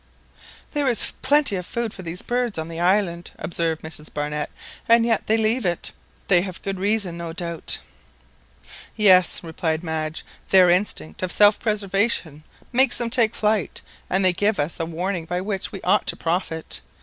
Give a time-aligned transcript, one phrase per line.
[0.73, 4.49] "There is plenty of food for these birds on the island," observed Mrs Barnett,
[4.89, 7.77] "and yet they leave it—they have a good reason, no doubt."
[8.95, 12.43] "Yes," replied Madge; "their instinct of self preservation
[12.73, 16.15] makes them take flight, and they give us a warning by which we ought to
[16.15, 16.81] profit.